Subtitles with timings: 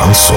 [0.00, 0.36] Шансон.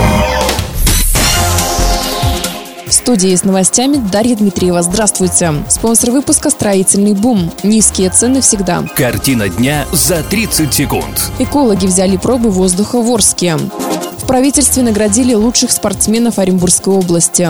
[2.85, 4.81] В студии с новостями Дарья Дмитриева.
[4.81, 5.53] Здравствуйте.
[5.69, 7.49] Спонсор выпуска «Строительный бум».
[7.63, 8.83] Низкие цены всегда.
[8.93, 11.31] Картина дня за 30 секунд.
[11.39, 13.55] Экологи взяли пробы воздуха в Орске.
[13.55, 17.49] В правительстве наградили лучших спортсменов Оренбургской области.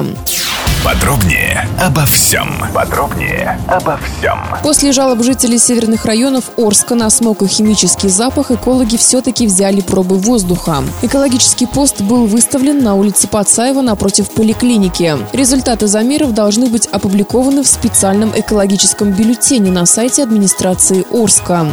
[0.84, 2.50] Подробнее обо всем.
[2.74, 4.38] Подробнее обо всем.
[4.64, 10.18] После жалоб жителей северных районов Орска на смог и химический запах экологи все-таки взяли пробы
[10.18, 10.84] воздуха.
[11.02, 15.18] Экологический пост был выставлен на улице Пацаева напротив поликлиники.
[15.32, 21.66] Результаты замеров должны быть опубликованы в специальном экологическом бюллетене на сайте администрации Орска.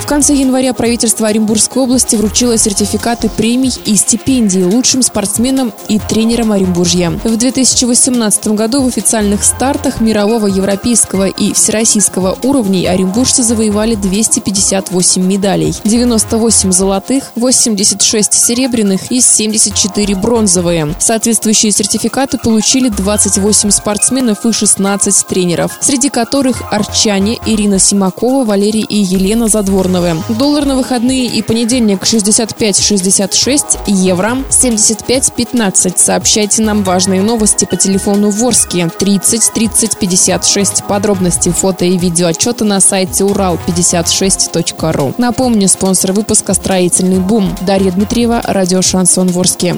[0.00, 6.52] В конце января правительство Оренбургской области вручило сертификаты премий и стипендий лучшим спортсменам и тренерам
[6.52, 7.10] Оренбуржья.
[7.10, 15.74] В 2018 году в официальных стартах мирового, европейского и всероссийского уровней оренбуржцы завоевали 258 медалей.
[15.84, 20.94] 98 золотых, 86 серебряных и 74 бронзовые.
[20.98, 28.96] Соответствующие сертификаты получили 28 спортсменов и 16 тренеров, среди которых арчане Ирина Симакова, Валерий и
[28.96, 30.16] Елена Задворновы.
[30.28, 35.94] Доллар на выходные и понедельник 65-66, евро 75-15.
[35.96, 40.84] Сообщайте нам важные новости по телефону Ворске 30 30 56.
[40.84, 45.14] Подробности фото и видео отчета на сайте урал56.ру.
[45.18, 47.54] Напомню, спонсор выпуска «Строительный бум».
[47.60, 49.76] Дарья Дмитриева, радио «Шансон Ворске».